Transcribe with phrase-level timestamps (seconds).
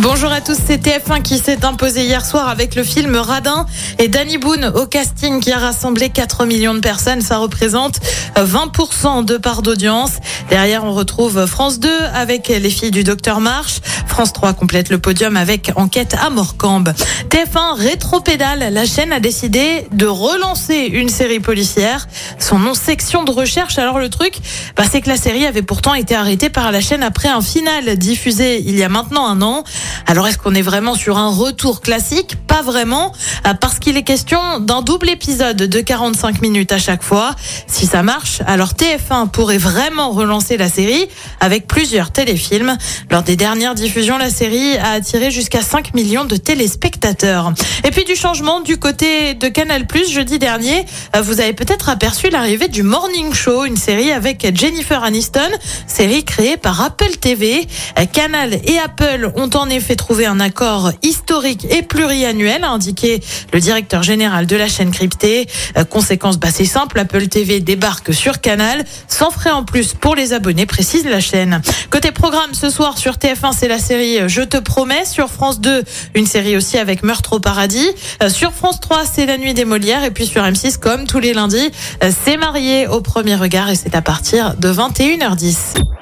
[0.00, 3.66] Bonjour à tous, c'est TF1 qui s'est imposé hier soir avec le film Radin
[3.98, 7.20] et Danny Boone au casting qui a rassemblé 4 millions de personnes.
[7.20, 8.00] Ça représente
[8.34, 10.12] 20% de part d'audience.
[10.48, 13.82] Derrière, on retrouve France 2 avec les filles du Docteur March.
[14.06, 16.94] France 3 complète le podium avec Enquête à Morcambe.
[17.28, 18.72] TF1 rétropédale.
[18.72, 22.08] La chaîne a décidé de relancer une série policière.
[22.38, 23.78] Son nom section de recherche.
[23.78, 24.38] Alors le truc,
[24.74, 27.96] bah, c'est que la série avait pourtant été arrêtée par la chaîne après un final
[27.96, 29.64] diffusé il y a maintenant un an.
[30.06, 32.36] Alors est-ce qu'on est vraiment sur un retour classique?
[32.46, 33.12] Pas vraiment,
[33.46, 37.34] euh, parce qu'il est question d'un double épisode de 45 minutes à chaque fois.
[37.66, 41.08] Si ça marche, alors TF1 pourrait vraiment relancer la série
[41.40, 42.76] avec plusieurs téléfilms.
[43.10, 47.52] Lors des dernières diffusions, la série a attiré jusqu'à 5 millions de téléspectateurs.
[47.84, 50.84] Et puis du changement du côté de Canal+, jeudi dernier,
[51.16, 55.50] euh, vous avez peut-être aperçu l'arrivée du Morning Show, une série avec Jennifer Aniston,
[55.86, 57.66] série créée par Apple TV.
[57.98, 63.22] Euh, Canal et Apple ont en effet trouvé un accord historique et pluriannuel, a indiqué
[63.52, 65.48] le directeur général de la chaîne cryptée.
[65.76, 70.14] Euh, conséquence, bah, c'est simple, Apple TV débarque sur Canal, sans frais en plus pour
[70.14, 71.62] les abonnés, précise la chaîne.
[71.90, 75.04] Côté programme, ce soir sur TF1, c'est la série Je te promets.
[75.04, 75.82] Sur France 2,
[76.14, 77.88] une série aussi avec Meurtre au paradis.
[78.22, 80.04] Euh, Sur France 3, c'est La nuit des Molières.
[80.04, 81.70] Et puis sur M6, comme tous les lundis,
[82.02, 86.01] euh, c'est marié au premier regard et c'est à partir de 21h10.